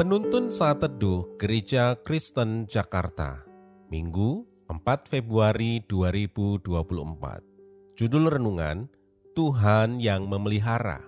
[0.00, 3.44] Penuntun Saat Teduh Gereja Kristen Jakarta
[3.92, 8.88] Minggu 4 Februari 2024 Judul Renungan
[9.36, 11.04] Tuhan yang Memelihara.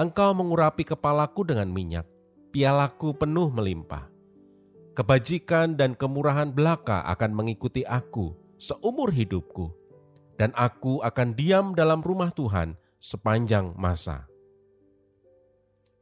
[0.00, 2.08] Engkau mengurapi kepalaku dengan minyak,
[2.56, 4.08] pialaku penuh melimpah.
[4.96, 9.68] Kebajikan dan kemurahan belaka akan mengikuti aku seumur hidupku,
[10.40, 14.24] dan aku akan diam dalam rumah Tuhan sepanjang masa.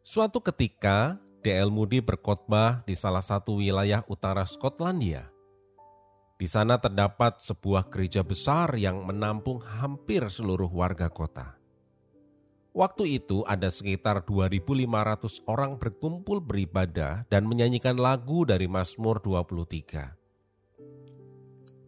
[0.07, 1.75] Suatu ketika, D.L.
[1.75, 5.27] Moody berkhotbah di salah satu wilayah utara Skotlandia.
[6.39, 11.58] Di sana terdapat sebuah gereja besar yang menampung hampir seluruh warga kota.
[12.79, 20.15] Waktu itu ada sekitar 2.500 orang berkumpul beribadah dan menyanyikan lagu dari Mazmur 23.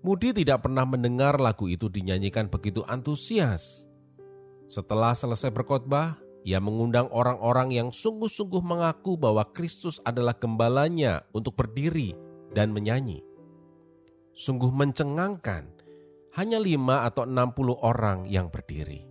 [0.02, 3.86] Mudi tidak pernah mendengar lagu itu dinyanyikan begitu antusias.
[4.66, 12.18] Setelah selesai berkhotbah, ia mengundang orang-orang yang sungguh-sungguh mengaku bahwa Kristus adalah gembalanya untuk berdiri
[12.50, 13.22] dan menyanyi
[14.40, 15.68] sungguh mencengangkan.
[16.30, 19.09] Hanya lima atau enam puluh orang yang berdiri.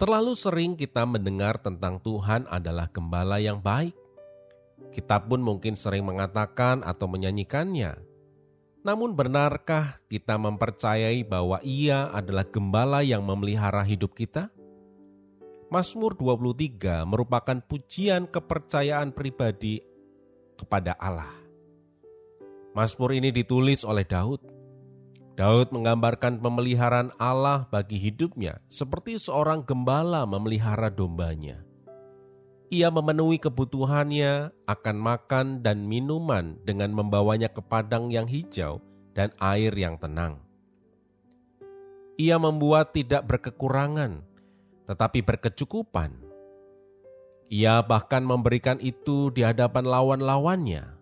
[0.00, 3.92] Terlalu sering kita mendengar tentang Tuhan adalah gembala yang baik.
[4.96, 8.00] Kita pun mungkin sering mengatakan atau menyanyikannya.
[8.80, 14.48] Namun benarkah kita mempercayai bahwa ia adalah gembala yang memelihara hidup kita?
[15.68, 19.84] Mazmur 23 merupakan pujian kepercayaan pribadi
[20.56, 21.28] kepada Allah.
[22.72, 24.40] Mazmur ini ditulis oleh Daud.
[25.40, 31.64] Daud menggambarkan pemeliharaan Allah bagi hidupnya seperti seorang gembala memelihara dombanya.
[32.68, 38.84] Ia memenuhi kebutuhannya akan makan dan minuman dengan membawanya ke padang yang hijau
[39.16, 40.44] dan air yang tenang.
[42.20, 44.20] Ia membuat tidak berkekurangan,
[44.84, 46.20] tetapi berkecukupan.
[47.48, 50.99] Ia bahkan memberikan itu di hadapan lawan-lawannya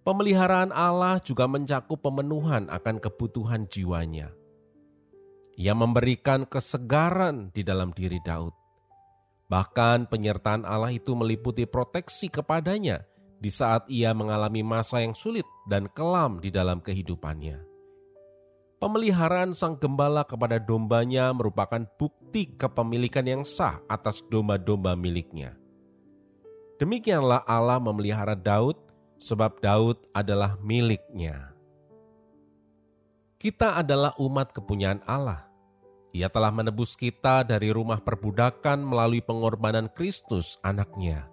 [0.00, 4.32] Pemeliharaan Allah juga mencakup pemenuhan akan kebutuhan jiwanya.
[5.60, 8.56] Ia memberikan kesegaran di dalam diri Daud.
[9.52, 13.04] Bahkan penyertaan Allah itu meliputi proteksi kepadanya
[13.40, 17.60] di saat ia mengalami masa yang sulit dan kelam di dalam kehidupannya.
[18.80, 25.60] Pemeliharaan sang gembala kepada dombanya merupakan bukti kepemilikan yang sah atas domba-domba miliknya.
[26.80, 28.89] Demikianlah Allah memelihara Daud
[29.20, 31.52] sebab Daud adalah miliknya.
[33.36, 35.48] Kita adalah umat kepunyaan Allah.
[36.10, 41.30] Ia telah menebus kita dari rumah perbudakan melalui pengorbanan Kristus anaknya.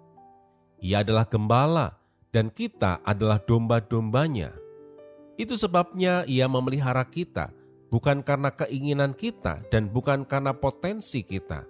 [0.78, 1.98] Ia adalah gembala
[2.30, 4.54] dan kita adalah domba-dombanya.
[5.34, 7.50] Itu sebabnya ia memelihara kita,
[7.90, 11.66] bukan karena keinginan kita dan bukan karena potensi kita.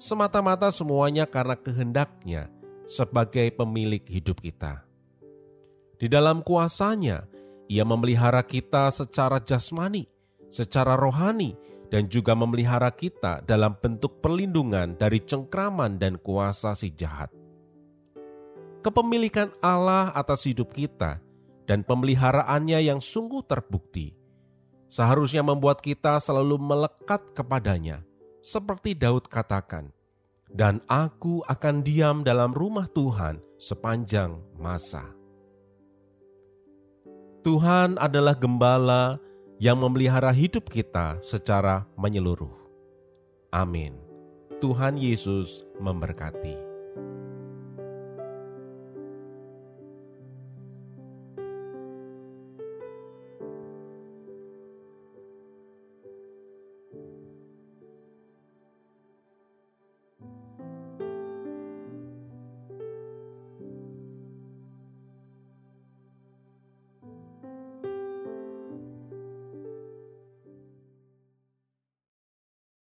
[0.00, 2.48] Semata-mata semuanya karena kehendaknya
[2.88, 4.89] sebagai pemilik hidup kita.
[6.00, 7.28] Di dalam kuasanya,
[7.68, 10.08] ia memelihara kita secara jasmani,
[10.48, 11.52] secara rohani,
[11.92, 17.28] dan juga memelihara kita dalam bentuk perlindungan dari cengkraman dan kuasa si jahat.
[18.80, 21.20] Kepemilikan Allah atas hidup kita
[21.68, 24.16] dan pemeliharaannya yang sungguh terbukti
[24.88, 28.00] seharusnya membuat kita selalu melekat kepadanya,
[28.40, 29.92] seperti Daud katakan,
[30.48, 35.19] "Dan aku akan diam dalam rumah Tuhan sepanjang masa."
[37.40, 39.16] Tuhan adalah gembala
[39.56, 42.52] yang memelihara hidup kita secara menyeluruh.
[43.48, 43.96] Amin.
[44.60, 46.69] Tuhan Yesus memberkati.